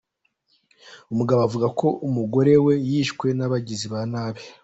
Umugabo 1.11 1.39
avuga 1.47 1.67
ko 1.79 1.87
umugore 2.07 2.53
we 2.65 2.73
yishwe 2.89 3.27
n’abagizi 3.37 3.85
ba 3.93 4.01
nabi. 4.11 4.41